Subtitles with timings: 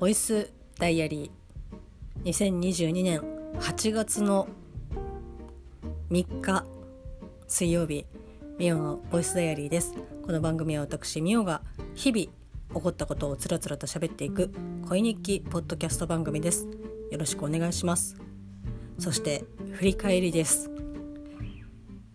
[0.00, 3.20] ボイスダイアリー2022年
[3.58, 4.48] 8月の
[6.10, 6.64] 3日
[7.46, 8.06] 水曜日
[8.58, 9.92] ミオのボイスダイアリーです。
[10.24, 11.60] この番組は私ミオが
[11.94, 12.32] 日々起
[12.82, 14.50] こったことをつらつらと喋っていく
[14.88, 16.66] 恋日記ポッドキャスト番組です。
[17.10, 18.16] よろしくお願いします。
[18.98, 20.70] そして振り返りです。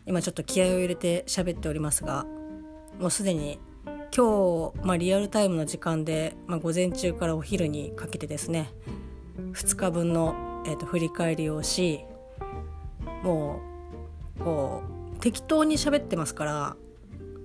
[0.08, 2.26] 今ちょっと気合を入れて喋っておりますが
[3.00, 3.60] もうすでに
[4.16, 8.72] 今日、まあ、リアルタイムの時間で、まあ、午前中からお昼にかけてですね
[9.52, 12.00] 2日分の、えーと、振り返りをし
[13.24, 13.60] も
[14.40, 14.84] うこ
[15.14, 16.78] う適当に喋ってますから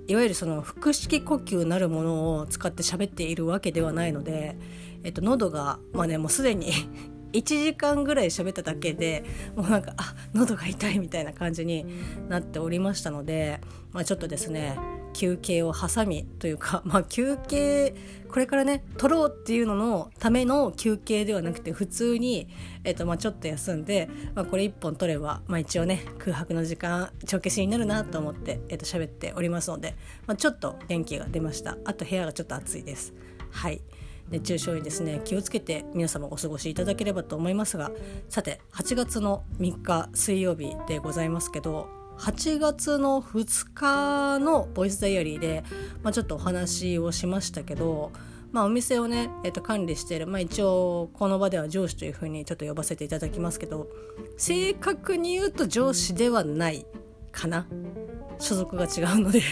[0.07, 4.57] いわゆるその腹式呼吸なるものを使って喋っているわけではないので、
[5.03, 6.73] えっと、喉が、まあね、もうすでに
[7.33, 9.25] 1時間ぐらい喋っただけで
[9.57, 11.85] もうなんかあ喉が痛いみたいな感じに
[12.29, 13.61] なっておりましたので、
[13.93, 14.79] まあ、ちょっとですね
[15.13, 17.95] 休憩を挟みというか、 まあ、休憩
[18.29, 22.49] これからね取ろうっていうののための休憩ではなくて普通に、
[22.85, 31.77] えーとまあ、ちょっと休んで、まあ、これ1本取れば、まあ、一応ね空白の時間帳消しになるなと思って、えー、と喋っておりますので、まあ、ちょっと元気が出ました。
[31.85, 33.15] あと部屋がちょっと暑いです。
[33.51, 33.81] はい。
[34.31, 37.91] 熱中症にですね気をつけて皆様お過ごしいただければと思いますが
[38.29, 45.65] さて8月の3日水曜日でございますけど8月の2日のボイスダイアリーで、
[46.03, 48.13] まあ、ちょっとお話をしましたけど、
[48.53, 53.89] まあ、お店をね、えー、と管理している、まあ、一応この場では上司というふうにちょっと呼ばせていただきますけど
[54.37, 56.85] 正確に言うと上司ではない
[57.33, 57.67] かな。
[58.39, 59.43] 所属が違うので。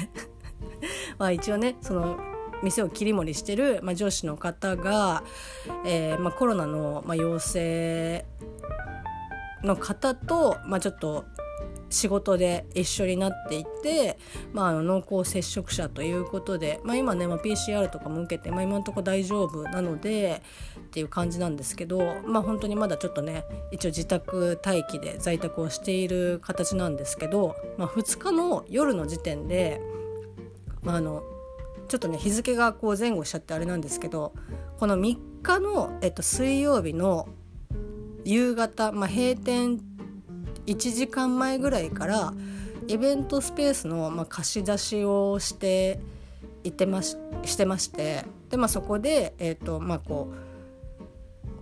[1.19, 2.19] まあ一応ねその
[2.63, 5.23] 店を切り盛りしてる、まあ、上司の方が、
[5.87, 8.27] えーまあ、コロナの、まあ、陽性
[9.63, 11.25] の方と、まあ、ちょっと
[11.91, 14.19] 仕事で一緒になっていて、
[14.53, 20.43] まあ、あの濃厚接触者ということで、まあ、今ね、まあ、PCR とかも受けて、まあ、今のところ大丈夫なので
[20.79, 29.81] っていう感じなんですけど、まあ、本当にまだちょっとね一応自宅待機で在宅をしている形なんですけど、まあ、2日の夜の時点で、
[30.83, 31.23] まあ、あの
[31.89, 34.35] ちょっとね日付がこう前後しちゃってあれなんですけど
[34.79, 37.29] この3日の、えっと、水曜日の
[38.25, 39.81] 夕方、まあ、閉店
[40.69, 42.35] 1時間前ぐらいから
[42.87, 45.99] イベントスペースの、まあ、貸し出しをして
[46.63, 50.33] いてまししてましてで、まあ、そこで、えーとまあ、こ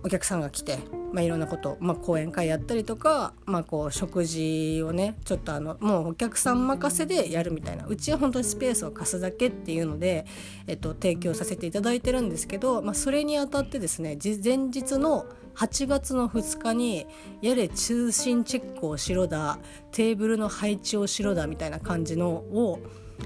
[0.03, 0.79] うお客さんが来て、
[1.11, 10.25] まあ、いろんなこと、まあ、講演会やったりとか、まあ、こう食事をねちょっとあのもうお客さん任せでやるみたいなうちは本当にスペースを貸すだけっていうので、
[10.67, 15.25] えっと、提供させていただいてるんですけど、まあ、それにあたってですね前日の
[15.57, 17.07] 8月の2日に
[17.41, 19.57] やれ通信チェックをしろだ
[19.91, 22.79] テーブルの配置をしろだみたいな感じのを、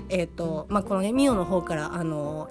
[0.08, 2.50] えーとまあ、このねミオの方からあの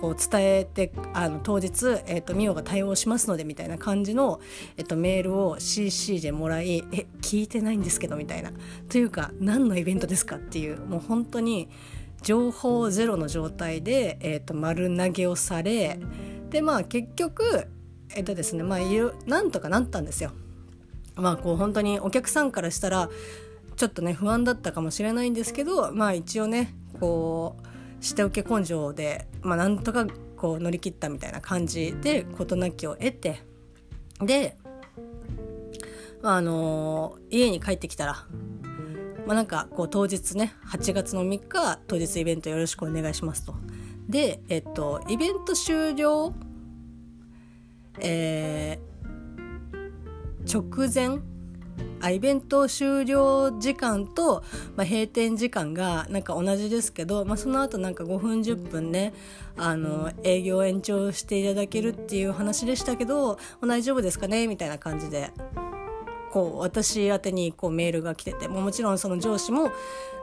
[0.00, 4.40] こう伝えてあの当日、えーと、ミオが対応しますのでみたいな感じの、
[4.76, 8.52] えーと、メールを CC でもらいえ聞いてないんですけどみたいな
[8.88, 11.68] というか何のイベントですかっていうもう本当に
[12.22, 15.98] 情報ゼロの状態で、えーと丸投げをされ
[16.52, 17.66] でまあ結局
[18.14, 18.78] えっとですねまあ
[19.26, 20.32] なんとかなったんですよ。
[21.14, 23.10] まあこう本当にお客さんからしたら
[23.76, 30.06] ちょっとね不安だったかもしれないんですけどまあ一応ねこう下請け根性で、まあ、なんとか
[30.36, 33.42] こう乗り切ったみたいな感じで事なきを得て
[34.20, 34.56] で、
[36.20, 38.26] まあ、あの、家に帰ってきたら、
[39.26, 43.54] まあ、なんかこう当日ね8月の3日当日イベントよろしくお願いしますと。
[44.08, 46.34] で、えっと、イベント終了、
[47.98, 51.20] えー、直前
[52.00, 54.42] あイベント終了時間と、
[54.76, 59.14] まあ、閉店時間がなんか同じですけど、まあ、その後なんか5分10分ね
[59.56, 64.48] あの営業延長していただけるっていう話でしたけど大丈夫ですかね？
[64.48, 65.30] みたいな感じで。
[66.32, 69.70] こう私宛にこうメールが来ててももちろんその上司も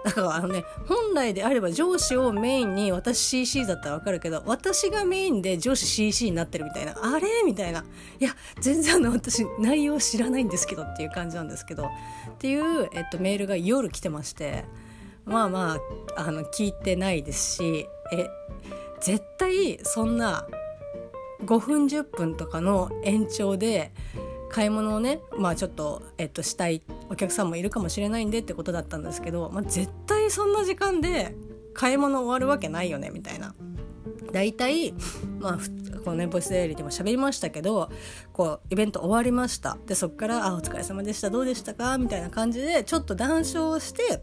[0.03, 7.85] だからあのね本来であれば上司をメインに私 CC だったら分かるけど私がメインで上司 CC になってるみたいなあれみたいな。
[8.19, 11.89] いや全然あの私内容知らないんですけどっていう感じなんですけどっ
[12.39, 14.65] ていう、えっと、メールが夜来てまして
[15.25, 15.77] まあま
[16.15, 18.29] ああの聞いてないですしえ
[18.99, 20.47] 絶対そんな
[21.45, 23.91] 5分10分とかの延長で
[24.49, 31.35] 買い物をねまあちょっと、えっと、したいお客さんもいるかもしれないんでってことだったんですけど、まあ、絶対そんな時間で
[31.73, 33.55] 買い物終わるわけないよねみたいな。
[34.31, 34.93] 大体、
[35.39, 35.57] まあ、
[36.03, 37.89] このねボイスデイリーでも喋りましたけど
[38.31, 44.21] こうイベント終わりましたでそっから「あお疲れ様でしたどうでしたか?」みたいな感じでちょっと談笑して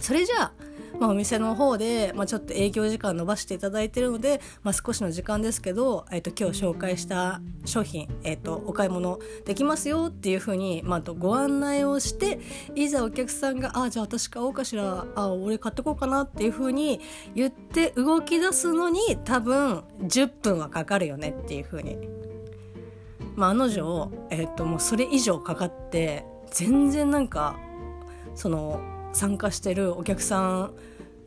[0.00, 0.52] それじゃあ
[0.98, 12.40] まあ、お店の方で、まあ、ちょっと営業時間延ばしていただいてるので、まあ、少しの時間ですけど、えー、と今日紹介した商品、えー、とお買い物できますよっていうふうに、まあ、とご案内をして
[12.74, 17.00] いざお客さんが「あじゃあ私買おうかしらあ俺買ってこうかな」っていうふうに
[17.34, 21.96] 言って動き出すのに多分10分はかかるよねっていうふうに。
[23.36, 27.56] まあ、案の定、えー、ともうそれ以上かかって全然なんか
[28.34, 28.80] その
[29.12, 30.74] 参加してるお客さん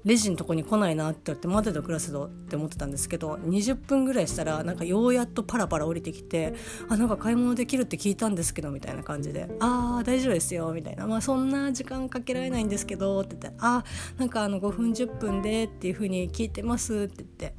[0.04, 6.56] レジのとこに来ないなって言って待てど暮らせどって思ってたんですけど20分ぐらいしたらなんかようやっとパラパラ降りてきて
[6.90, 13.84] 「あなんか買い物できるって聞いたんですけど」みたいな感じで「ああ大丈夫ですよ」みたいな「まあそんな時間かけられないんですけど」って言って「あ
[14.18, 17.56] なんかあの5分10分で」っていう風に聞いてますって言って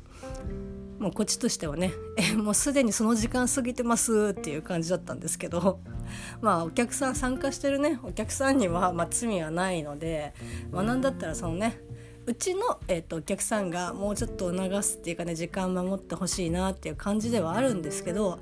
[1.03, 5.81] もうこっちとしてはねえもうすでにその時間過ぎてますっていう感じだったんですけど
[6.41, 10.33] まあお客さん参加してるねお客さんにはま罪はないので、
[10.71, 11.81] まあ、なんだったらそのね
[12.25, 18.39] うちの、えーと、お客さんがもうちょっと促すっていうかね時間守ってほしいなっていう感じではあるんですけど、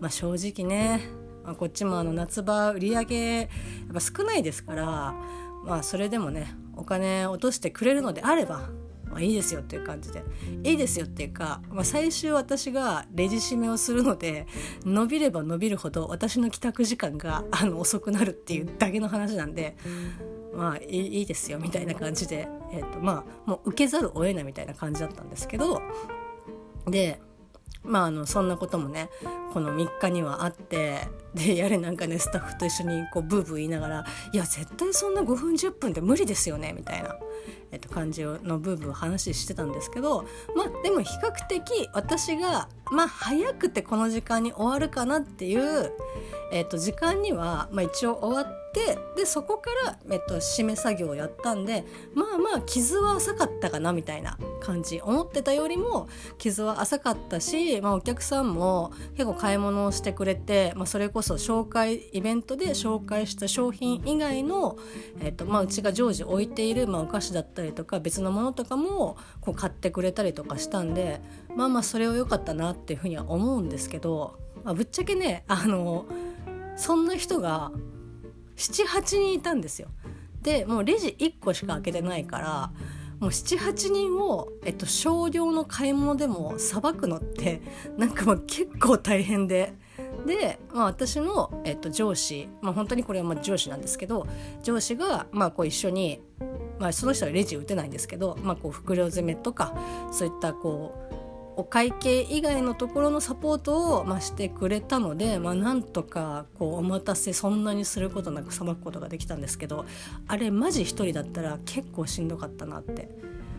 [0.00, 1.00] まあ、正直ね、
[1.42, 3.48] まあ、こっちもあの夏場売り上げやっ
[3.92, 4.84] ぱ少ないですから、
[5.64, 8.68] まあ、それでもねお金落としてくれるのであれば
[9.14, 10.24] まあ、いいですよっていう感じで。
[10.64, 14.46] いいですよっていうか、まあ、最終私がレジ締めをするので
[14.84, 19.76] 伸びれば伸びるほど私の帰宅時間があの遅くなるっていうだけの話なんで
[20.54, 25.80] まあいいですよみたいな感じで、えーとまあ、もう受けざるを得ないみたいな感じだったんですけど
[26.86, 27.20] で
[27.84, 29.10] まああのそんなこともね
[29.52, 37.16] この3日にはあってでやれなんかねスタッフと一緒にこうブーブー言いながら「いや絶対そんな5分10分で無理ですよね」みたいな、
[37.74, 40.24] えっと、感じのブーブー話してたんですけど
[40.54, 45.92] まあでも比較的私がまあ早くてこの時間に終わるかなっていう、
[46.52, 48.64] えっと、時間には、まあ、一応終わって。
[48.74, 51.84] てでそこから、えっと、締め作業をやったんで
[52.14, 64.76] まあまあ傷は浅かったかなみたいな感じ思ってたよりも傷は浅かったし、まあ、お客さんも結構買い物をしてくれて、まあ、それこそ紹介イベントで紹介した商品以外の、
[65.20, 71.20] えっとまあ、うちが常時置いている、まあ、お菓子だったりとか別のものとかもこう買ってくれたりとかしたんで
[71.56, 76.06] まあまあそれは良かったなっていうふうには思うんですけど、まあ、ぶっちゃけねあの
[76.76, 77.70] そんな人が
[78.56, 79.88] 78人いたんですよ。
[80.42, 82.72] でもうレジ1個しか開けてないから
[83.18, 87.62] もう78人を、えっと、少量の買い物でもさばくのって
[87.96, 89.74] なんかもう結構大変で。
[90.26, 94.26] で、まあ、私の、えっと、上司、まあ、本当にこれはまあ上司なんですけど
[94.62, 96.20] 上司が、まあ、こう一緒に、
[96.78, 99.74] まあ、その人はレジ打てないんですけど、まあ、こう袋詰めとか
[100.12, 101.14] そういったこう
[101.56, 109.86] お会計以外のところのサポートを、まあ、してくれたので、まあ、なんとかこうお待たせそんなにすることなくさばくことができたんですけど
[110.26, 113.08] あれマジ1人だったら結構しんどかったなって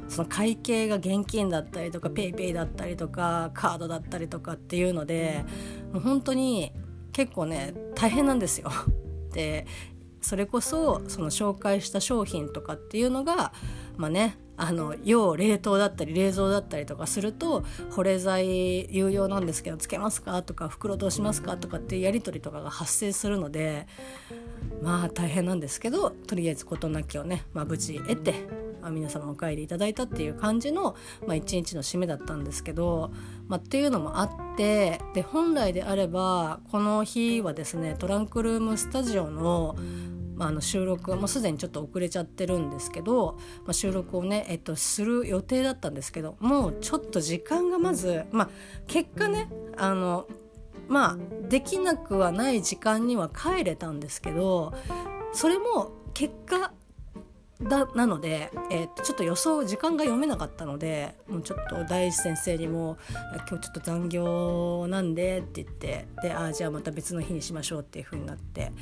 [0.08, 5.46] その会計が現金だったりとか PayPay だったりとかカードだったりとかっていうので
[5.94, 6.72] もう本当に
[7.12, 8.70] 結構ね大変なんですよ。
[9.34, 9.66] で
[10.26, 13.54] それこそその紹介した商品とかっていうのが
[13.96, 23.88] まあねあの要冷凍だったり冷蔵だったりとかすると保冷剤有用なんですけどつけますかとか袋どうしますかとかっていうやり取りとかが発生するので
[24.82, 28.34] まあ大変なんですけどとりあえず事なきをね、まあ、無事得て、
[28.82, 30.96] まあ、皆様お帰りいただいたっていう感じの、
[31.28, 33.12] まあ、一日の締めだったんですけど、
[33.48, 39.76] まあ、っていうのもあってで本来であればこの日はですねトランクルームスタジオの
[40.36, 48.50] まあ、あの収録はもうすでにちょっと遅れちゃってるんですけど、まあ、収録をね、えっと、する予定だったんですけどもうちょっと時間がまず、まあ、
[48.88, 50.28] 結果ねあの
[50.88, 54.74] まあできなくはない時間には帰れたんですけど
[55.34, 56.72] それも結果
[57.62, 62.98] だなので、えー、ちょっと予想時間が読めなかったのでもうちょっと大師先生にも
[63.50, 68.74] 「今日ちょっと残業なんで」って言ってで「あじゃあまた別の日にしましょう」っていう風になって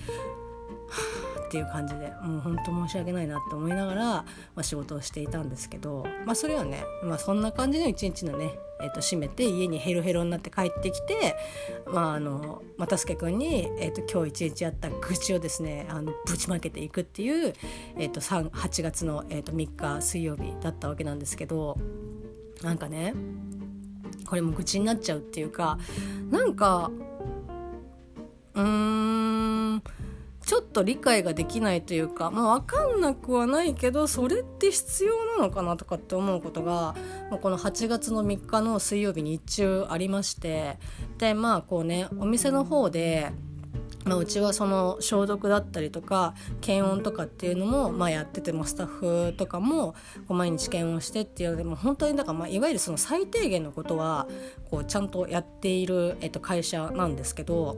[1.46, 4.26] っていう感じでもう本当申し訳ないなって思いながら、ま
[4.58, 11.38] あ、仕事をしていたんですけど、まあ、それはね、まあ、そんな感じの一日のねえー、と閉めて家にヘロヘロになって帰ってきて、
[11.88, 17.54] まああの又助君に、えーと、今日一日あった愚痴をですねあのぶちまけていくっていう、
[17.98, 21.78] えーと、8月の、えーと、3日水曜日だったわけなんですけど
[22.62, 23.14] なんかね
[24.26, 25.78] これも愚痴になっちゃうっていうか
[26.30, 26.92] なんか
[28.54, 29.84] うーん
[30.46, 36.96] ちょっと理解ができないというか、まあ、分かんなくはないけどそれって必要なのかなとかって思うことが、
[37.30, 40.78] まあ、この8月の3日の水曜日日中ありまして
[41.18, 43.32] でまあこうねお店の方で
[44.06, 49.96] まあ、うちはその消毒だったりとか検温とかっていうのも、まあ、やっててもスタッフとかも
[50.28, 54.28] 毎日検温してっていうのでも本当にだからまあいわゆるその最低限のことは
[54.70, 57.78] こうちゃんとやっている、えっと、会社なんですけど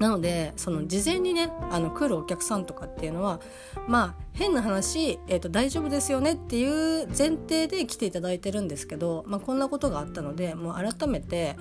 [0.00, 3.38] なのでその事前にねあの来るお客さんとかっていうのは
[3.86, 11.56] まあ変な話、えーと、大丈夫ですよねっていう前提で来ていただいてるんですけど、まあ、こんなことがあったのでもう改めて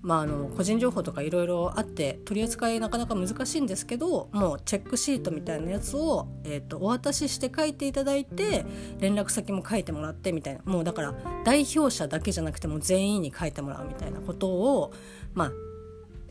[0.00, 8.64] まあ、あの個人情報とかいろいろあって取り扱いなかなか難しいんですけどもうチェックシートみたいなやつを、えーと、お渡しして書いていただいて
[9.00, 10.62] 連絡先も書いてもらってみたいな。
[10.64, 14.92] もうだから代表者だけじゃなくても全員に書いてもらうみたいなことを、
[15.34, 15.52] まあ、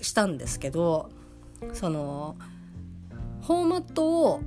[0.01, 1.09] したんですけど
[1.73, 2.35] その
[3.41, 4.41] フォーマットを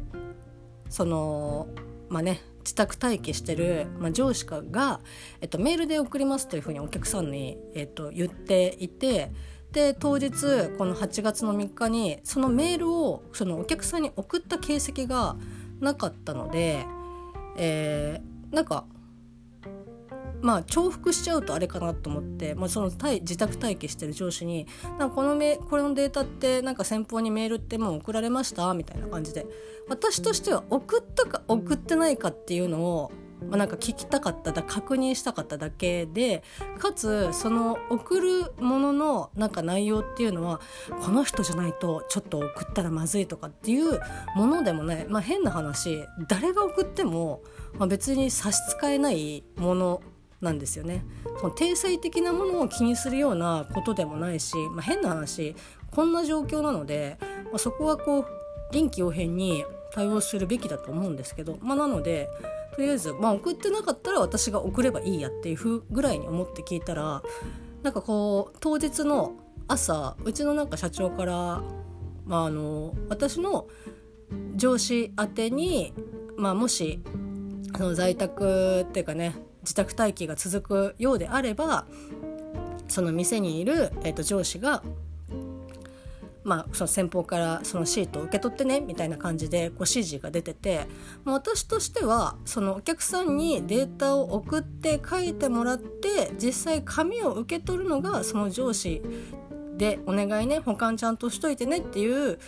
[0.89, 1.69] その
[2.09, 5.01] まあね自宅待機してる、まあ、上司かが、
[5.41, 9.31] えっと、メールで送りますというふうにお客さんに、えっと、言っていて
[9.73, 10.31] で当日
[10.77, 15.37] この8月の3日にそのメールをそのお客さんに送った形跡が
[15.81, 16.85] なかったので、
[17.57, 18.85] えー、なんか
[20.43, 24.67] まあ重複しちゃうとあれかなと思って、まあ、その自宅待機してる上司に
[24.99, 29.47] 「なんかこのメこれのデータってなんか先方にメールってもう送られました?」みたいな感じで
[29.89, 33.13] 私としては送ったか送ってないかっていうのを
[33.49, 36.43] まあ、なんか聞きたかっただ確認したかっただけで
[36.79, 40.61] かつその送るもののなんか内容っていうのは
[41.03, 44.01] この人じゃないとちょっと送ったらまずいとかっていう
[44.37, 47.43] ものでもない、まあ、変な話誰が送っても、
[47.79, 50.03] まあ、別に差し支えないもの
[50.41, 51.05] なんですよね。
[51.41, 55.55] その定性的なものを気にするようなことでもないし、まあ、変な話
[55.91, 58.27] こんな状況なので、まあ、そこはこう
[58.73, 62.29] 臨機応変に対応するべきだと思うんですけど、まあ、なので
[62.75, 67.23] とりあえず、まあ、送ってなかったら私が送ればいいやっていうふうぐらいに思って聞いたら
[67.83, 69.33] なんかこう当日の
[69.67, 71.63] 朝うちのなんか社長から、
[72.25, 73.67] まあ、あの私の
[74.55, 75.93] 上司宛てに、
[76.37, 77.03] まあ、もし
[77.73, 81.87] あの在宅っていうかね自宅待機が続くようであれば
[82.89, 84.83] その店にいる、えー、と上司が
[86.43, 90.87] まあ、その先方からそのシートを受け取ってねみたいな感じでこう指示が出てて
[91.25, 99.03] 私としてはそのお客さんにデータを送って書いてもらって実際紙を受け取るのがその上司
[99.77, 102.39] でお願いね保管ちゃんとしといてねっていう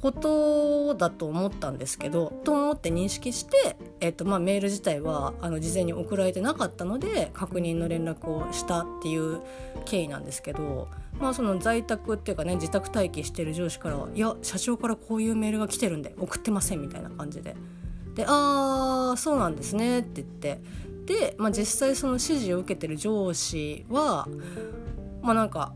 [0.00, 9.40] ことだと思ったんですけどと思って認識して、えーとまあ、メール自体はあの事前に送られてなかったので確認の連絡をしたっていう
[9.84, 10.88] 経緯なんですけど、
[11.18, 17.56] まあ、その在宅っていうかね自宅待機してる上司から「いや社長からこういうメールが来てるんで送ってません」みたいな感じで。
[18.14, 20.60] で「ああそうなんですね」って言って
[21.06, 24.28] で、まあ、実際その指示を受けてる上司は
[25.22, 25.72] まあなんか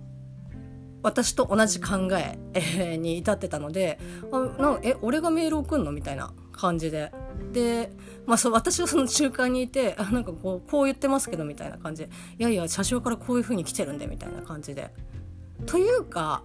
[1.02, 3.98] 私と同じ考ええに至ってたので
[4.30, 7.12] 「あなんえ俺がメール送んの?」みたいな感じで。
[7.52, 7.92] で、
[8.24, 14.90] まあ、そう私はその中間にいてあなんかこうこう言ってますけどみたいな感じで「いやいや車掌からこういう風に来てるんで」みたいな感じで。
[15.66, 16.42] というか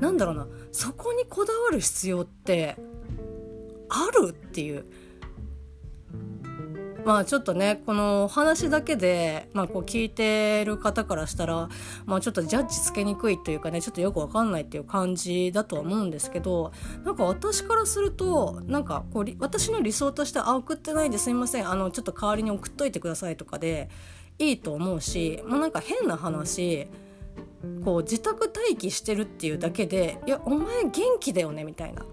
[0.00, 2.76] なんだろうなそこにこだわる必要って
[3.88, 4.84] あるっていう
[7.04, 11.68] まあちょっとねこの話だけで、まあ、こう聞いてる方からしたら、
[12.06, 16.72] まあ、ちょっとジャッジつけにくいというかねちょっとよくわかんないっていう感じだとは思うんですけど
[17.04, 23.88] なんか私からするとなんかこう私の理想として「あ送ってないんですいませんあのちょっと代わりに送っといてください」とかで
[24.38, 26.88] いいと思うし、まあ、なんか変な話
[27.84, 32.04] こう自宅待機してるっていうだけで「いやお前元気だよね」みたいな。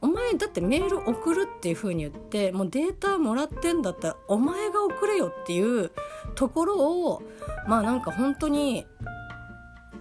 [0.00, 5.90] お前だってメール送るっていう風に言ってもうデータもらってんだったらお前が送れよっていう
[6.34, 7.22] ところを
[7.66, 8.86] まあなんか本当に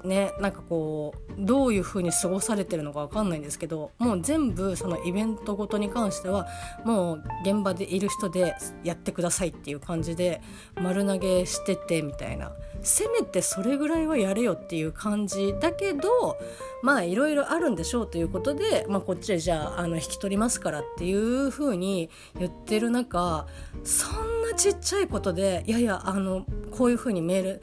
[0.06, 6.48] ねなんかこうどういう風に過ごされてるのか分かんないんですけどもう全部そのイベントごとに関しては
[6.84, 10.42] もう現場でいる人でやってくださいっていう感じで
[10.76, 12.52] 丸投げしててみたいな。
[12.86, 16.38] せめてそれぐらいはやれよっていう感じだけど
[16.84, 23.48] まあいろいろあるんでしょうということで、まあ、こっちでじゃああの引き取りますからっていう風に言ってる中
[23.84, 27.62] そんなちっちゃいことでいやいやあのこういう風にメール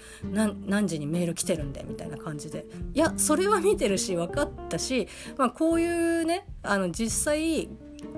[0.67, 2.65] 何時にメール来てるんでみたいな感じ感じで。
[2.95, 7.69] いやそれは見てるし分かったし、まあ、こういうねあの実際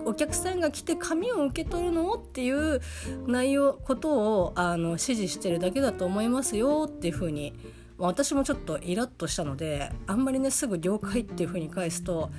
[0.06, 2.80] お客さんが来て紙を受け取るのっていう
[3.26, 7.52] 内容ことをあの指示してるだけだと思いますよっていうふうに
[7.98, 12.30] 私もちょっとイラッとしたのであんまりねすぐ了解っていうふうに返すと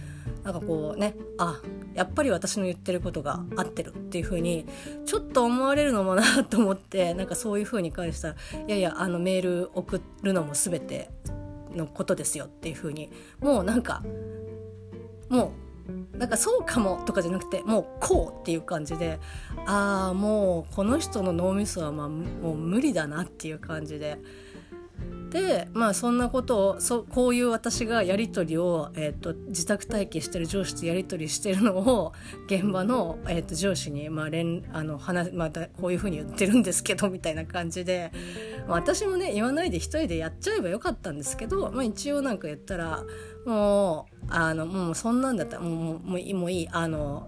[0.43, 1.61] なんかこうねあ
[1.93, 4.65] やっぱり私の言ってることが合ってるっていうふうに
[5.05, 8.35] ちょっと思われるのもなと思ってなんかそういうふうに返したら
[8.67, 11.09] いやいやあのメール送るのも全て
[11.75, 14.03] のことですよっていうふうにもうなんか
[15.29, 15.53] も
[16.13, 19.19] うなんかそうかもとかじゃなくてもうこうっていう感じで
[19.65, 24.17] ああもうこの人の脳みそはまあもう無理だなっていう感じで
[25.35, 32.13] でまあそんなことをそこういう私がやり取りを、えーと、自宅待機してる上司とやり取りしてるのを
[32.47, 38.13] 現場の、えーと、上司に、まあ連あの話またこういうふうに言ってるんですけどみたいな感じで、
[38.65, 43.03] まあ、私もね言わないで一人でやっちゃえばよかったんですけど、まあ、一応なんか言ったら
[43.45, 47.27] もうあのもうそんなんだったらもうもうもういいあの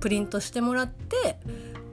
[0.00, 1.40] プリントしてもらって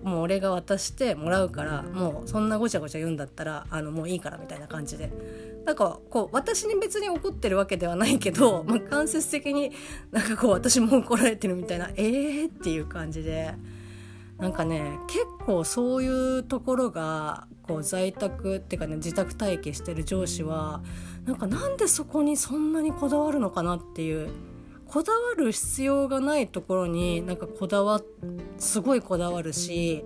[0.05, 5.11] もう俺が渡してもらうからもうそんなごちゃごちゃ言うんだったらあのもういいからみたいな感じで。
[5.65, 9.71] なんかこう私に別に怒ってるわけではないけど、 まあ、間接的に
[10.11, 13.55] なんかこう私も怒られてるみたいなえーっていう感じで。
[14.37, 20.83] なんかね結構そういうところがこう在宅っていうかね自宅待機してる上司は
[21.25, 24.27] なんかなんでそこにそんなにこだわるのかなっていう
[24.95, 28.01] こだわる必要がないところになんかこだわ
[28.57, 30.05] すごいこだわるし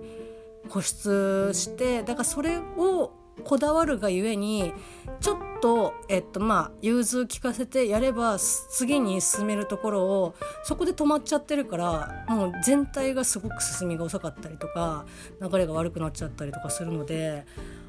[0.68, 3.12] 固執してだからそれを
[3.44, 4.72] こだわるがゆえに
[5.20, 15.06] ちょっと、えっとまあ、融通聞かせてやれば次に進めるところをそこで止まっちゃってるからもう全体がすごく進みが遅かったりとか
[15.40, 17.46] 流れが悪くなっちゃったりとかするので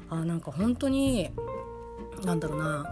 [0.08, 1.30] あなんか本当に
[2.22, 2.86] なんだろうな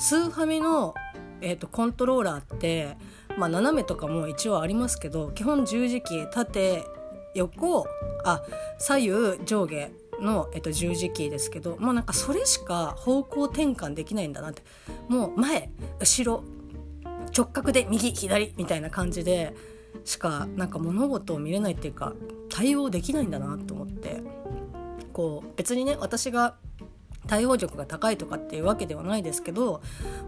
[0.00, 0.94] スーファミの
[1.40, 2.96] えーと、コントローラーって、
[3.36, 6.84] まあ、斜めとかも一応ありますけど基本十字キー縦
[7.34, 7.86] 横
[8.24, 8.42] あ
[8.78, 9.90] 左右上下
[10.20, 14.62] の、えっと、十字キーですけどもうなんかそれしか方向転換できないんだなって。
[15.08, 16.42] もう前後ろ
[17.36, 19.54] 直角で右左みたいな感じで
[20.04, 22.14] しかなんか物事を見れないっていうか
[22.50, 24.22] 対応できないんだなと思って。
[25.18, 26.54] こう別にね私が
[27.28, 29.80] 対応力が高いとかっていうわけではないですけど、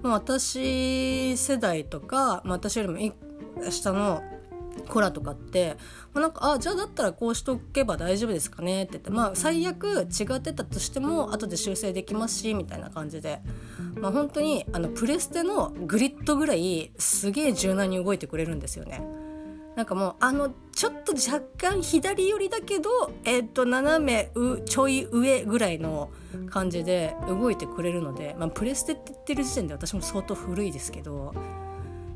[0.02, 3.14] まあ、私世代とか、まあ、私よりも
[3.70, 4.22] 下の
[4.88, 5.76] 子らとかって、
[6.12, 13.40] まあ、なんかあじゃあだったらこうしとけば大丈夫ですかねって言ってまあ最悪違ってたとしても後で修正できますしみたいな感じで、
[13.96, 19.02] まあ、本当にあのプレステのグリッドぐらいすげえ柔軟に動いてくれるんですよね。
[19.76, 22.90] なんかもうあのちょっと若干左寄りだけど、
[23.24, 26.10] えー、と斜めうちょい上ぐらいの
[26.50, 31.34] 感じで動いてくれるので、まあ、プレステって言ってる時点で私も相当古いですけど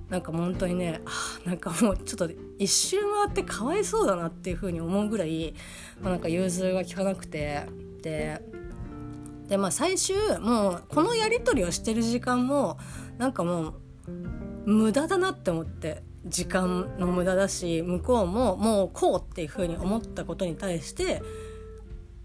[0.08, 5.54] なんか本当にねあなんかもうちょっと一周回ってかわいそうだなっていうふうに思うぐらい、
[6.00, 7.66] まあ、なんか融通が利かなくて
[8.02, 8.40] で
[9.48, 12.78] でまあ最終もうこのやり取りをしてる時間も
[13.18, 13.74] なんかもう
[14.66, 21.22] 無駄だなって思って時間の無駄だし向こうももうこうっていうふうに思ったことに対して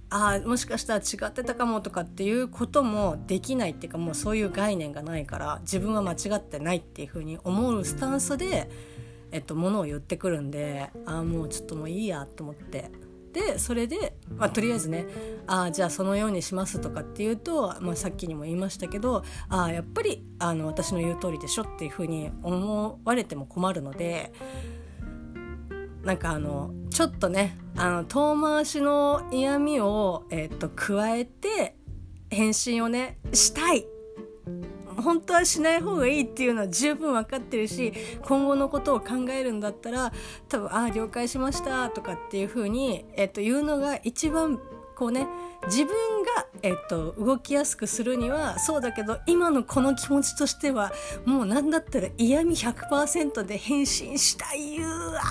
[0.09, 8.69] ああもしかしたら違ってたかもとかっていうこともできないっていうかもうそういう概念がないから自分は間違ってないっていうふうに思うスタンスで、
[9.31, 13.08] えっと、ものを言ってくるんでああもうちょっともういいやと思って。
[13.31, 15.05] でそれで、まあ、とりあえずね
[15.47, 24.33] あじゃあそのようにしますとかっていうと、まあ、さっきにも言いましたけどああやっぱりあの私の言う通りでしょっていうふうに思われても困るので
[26.03, 31.75] なんかあのちょっとねあの遠回しの嫌味を、えー、っと加えて
[32.29, 33.85] 返信をねしたい
[35.01, 40.13] 本当はしない方がいいっていうのは十分分かってるし今後のことを考えるんだったら
[40.47, 44.59] 多分「ああ了解しました」とかっていうふうに、えっと、言うのが一番
[44.99, 45.27] こうね
[45.67, 50.91] 自分が、えっと、動きやすくするにはそうだけど今のこの気持ちとしては
[51.25, 55.21] もう何だったら嫌味100%で返信したいうわ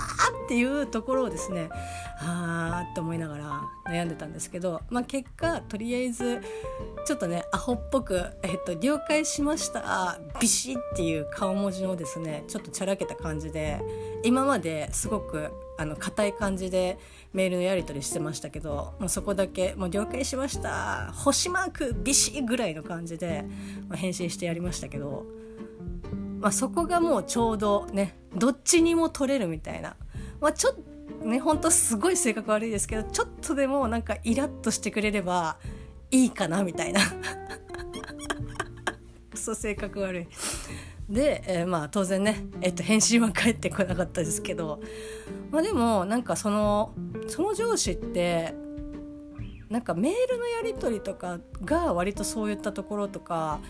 [0.47, 1.69] っていうところをですね
[2.21, 6.41] あーって思いながら悩んでたんですけど、まあ、結果とりあえず
[7.07, 10.19] ちょっとねアホっぽく「えっと、了解しました。
[10.41, 13.81] ビシッ」っていう顔文字をですねちょっとちゃらけた感じで
[14.25, 16.99] 今まですごくあの硬い感じで
[17.33, 21.13] メールのやり取りしてましたけどもうそこだけ「もう了解しました。
[21.15, 23.45] 星マークビシッ」ぐらいの感じで、
[23.89, 25.25] まあ、返信してやりましたけど、
[26.41, 29.97] まあ、そこがもうちょうどねどっちにも取れるみたいな、
[30.41, 30.83] まあ、ちょっと
[31.25, 35.59] ねほんとすごい性格悪いですけどちょっとでもなんかイラッとしてくれれば
[36.11, 37.01] いいかなみたいな。
[39.31, 40.27] クソ性格悪い。
[41.09, 44.81] で、えー、まあ当然ね、えっと、返信は返ってこなかったですけど、
[45.51, 46.93] まあ、でもなんかその
[47.29, 48.55] その上司って
[49.71, 53.61] なんかメールのやり取りとかが割とそういったところとか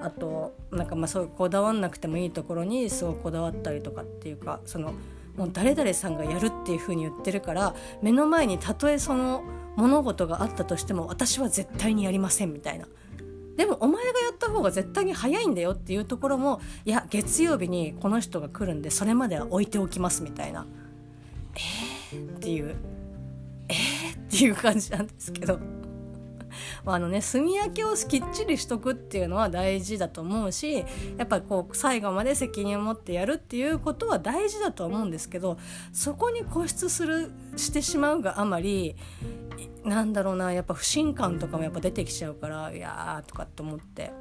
[0.00, 4.94] あとなんかまあそうこだわんなくてもいいところにすごいこだわったりとかっていうかその
[5.36, 9.44] もう誰々さんがやるっていうふうに言ってるから目の前にたとえその
[9.76, 12.86] 物事があったとしても私は絶対にやりませんみたいな。
[13.56, 20.66] でもお前がやった方が絶対に早いんだよっていうところもいや月曜日にこの人が来るんでそれまでは置いておきますみたいな
[22.12, 22.74] えーっていう
[23.68, 23.76] えー
[24.14, 25.58] っていう感じなんですけど。
[26.86, 30.84] あのね炭焼きをきっちりしとくっていうのは大事だと思うし
[31.16, 35.58] やっぱこう最後まで責任を持ってやるっていうことは大事だと思うんですけど
[35.92, 38.96] そこに固執するしてしまうがあまり
[39.84, 44.12] なんだろうなやっぱ不信感とかもやっぱ出てきちゃうからいやーとかって思って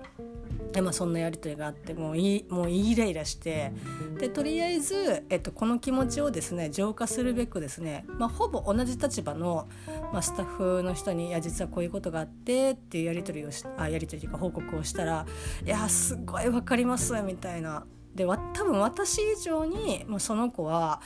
[0.74, 3.72] でまあそんなやり取りがあってもういもうイライラして
[4.20, 9.68] でとりあえず、えっと、この気持ちをですね浄化するべくですね、まあ、ほぼ同じ立場の、
[10.12, 15.26] まあ、スタッフの人に「いや実はこういうことがあって」っていうやり取りをしあやり取りというか報告をしたら
[15.66, 17.86] 「いやすごい分かります」みたいな。
[18.16, 21.02] で多分私以上にもうその子は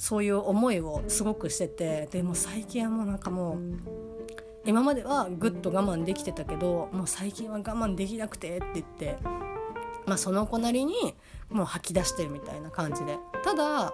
[0.00, 3.58] そういう思いをすごくしててでも最近はもうなんかもう
[4.64, 9.18] 今まではぐっと我慢できてたけどもう最近は我慢できなくてって言って、
[10.06, 10.94] まあ、その子なりに
[11.50, 13.18] もう吐き出してるみたいな感じで。
[13.44, 13.92] ただ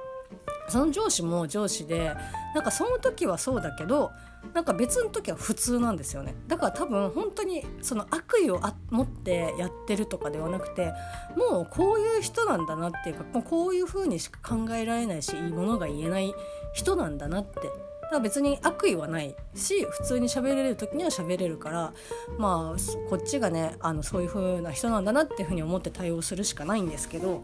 [0.68, 2.14] その上司も上司で
[2.54, 4.12] なんかその時はそうだけど
[4.54, 6.34] なんか別の時は普通なんですよね。
[6.48, 10.92] だから多分本当にその悪意を持ってやってるとかではなくて
[11.36, 16.34] もうこういう人なんだなっていうかもうこういう風にしか考えられないしいいものが言えない
[16.72, 17.60] 人なんだなって。
[18.06, 21.92] だから別に悪意はないし普通に喋れる時には喋れるから
[22.38, 27.42] まあこっちがねあのそういう風な人なんだなっていうふうに思って対応するしかないんですけど、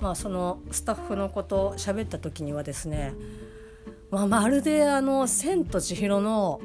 [0.00, 3.12] まあ、そのスタッフのこと喋った時にはですね、
[4.10, 6.60] まあ、まるであの「千と千尋の」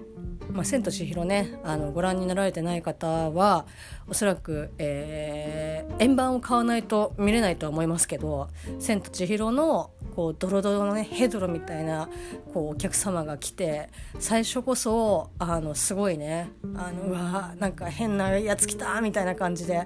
[0.51, 3.65] まあ、千と千尋ねあのご覧になられてない方は
[4.07, 8.47] おそらく、えー、円盤を買わないと見れないとは思いますけど
[8.79, 12.07] 「千と千尋の」こうドロドロのねヘドロみたいな
[12.53, 19.85] こうお客様が来て最初こそあのすごいねあのうわなんか変なやつ来たみたいな感じで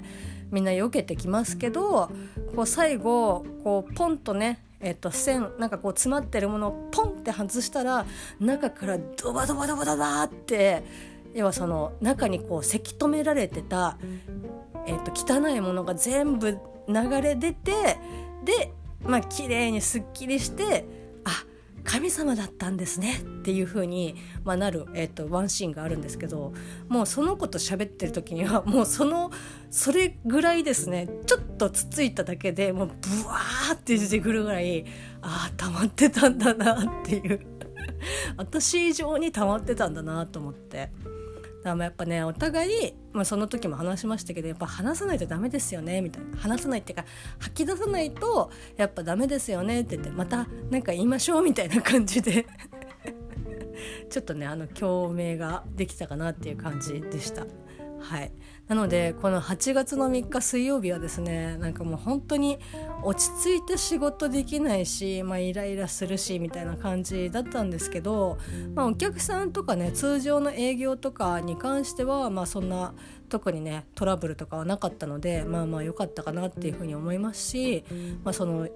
[0.52, 2.12] みんな避けてきますけど
[2.56, 8.05] こう最後こうポンとねえっと、線なんかこう詰まってるものをポンって外したら
[8.39, 10.83] 中からドバドバドバドバって
[11.33, 13.97] 要はその中にこうせき止められてた、
[14.87, 17.97] えっと、汚いものが全部流れ出て
[18.45, 18.71] で
[19.03, 20.85] まあ綺麗にすっきりして
[21.83, 26.53] 神様だったんですねっていう風に、まあ、なる、えーと、ワンシーンがあるんですけど
[26.87, 29.31] もうその子と喋ってる時には もうその
[29.69, 32.93] それぐらいですねちょっとつついただけでもうブ
[33.27, 34.85] ワーって出てくるぐらい
[35.21, 37.39] ああ溜まってたんだなっていう
[38.37, 40.91] 私以上に溜まってたんだなと思って。
[41.63, 46.38] だからやっぱねお互い、まあ、その時も話しましたけどやっぱ話さないとダメですよねみたいな。
[46.38, 47.06] 話さないっていうか
[47.39, 52.45] 吐き出さないとやっぱダメですよねって言ってまた何か言いましょうみたいな感じで。
[54.10, 57.45] ちょっとねあの共鳴ができたかなっていう感じでした。
[58.00, 58.32] はい。
[58.69, 62.60] なのでこの8月の3日水曜日はですねなんかもう本当に
[63.01, 68.38] 落ち着いて仕事できないし、まあ、イライラするしみたいな感じだったんですけど、
[68.75, 72.93] まあ、お客さんとかね通常の営業とかに関しては、まあ、そんな
[73.27, 77.84] 特にねトラブルとかはなかったのでまあまあ良かったかなっていうふうに思いますし、
[78.23, 78.67] まあ、その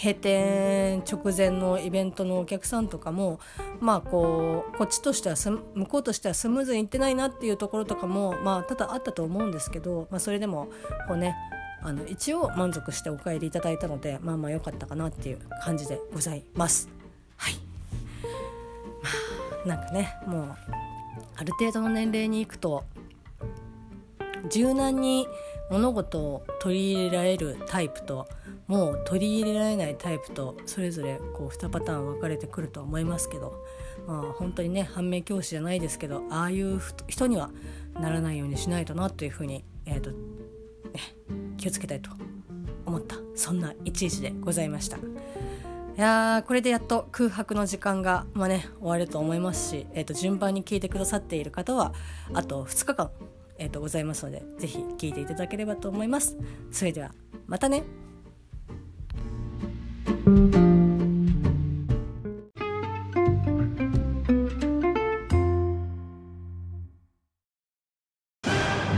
[0.00, 3.40] 閉店直前のイベントのお客さんとかも
[3.80, 5.34] まあこうこっちとしては
[5.74, 10.68] 向こうとしてはスムーズにいってないなっていうところとかもまあ多々あったと思うんですけど、まあ、それでも
[11.08, 11.34] こうね
[11.82, 16.88] あの一応満足してお帰りいただいたのでまあまあ良かったかなっていう感じでございます。
[17.36, 17.54] はい、
[19.68, 20.56] なんかねもう
[21.36, 22.84] ある程度の年齢に行くと
[24.48, 25.26] 柔軟に
[25.70, 28.28] 物事を取り入れられるタイプと
[28.68, 33.64] もう取り入れられないタイプとそれぞれこう2パターン分かれてくると思いますけど、
[34.06, 37.50] まあ、本当にね反面教師じゃないですけどああいう人には
[37.98, 40.16] ならないようにしないとなというふうに、えーとね、
[41.56, 42.10] 気をつけたいと
[42.84, 44.98] 思ったそんな一日でございました。
[44.98, 51.92] いやーこれでやっと空白の時間が、まあね、終わると思いますし、えー、と順番に聞いてくださっている方は
[52.34, 53.10] あと2日間、
[53.58, 56.36] えー、とございますので是非聞いていただければと思います。
[56.70, 57.10] それでは
[57.48, 57.82] またね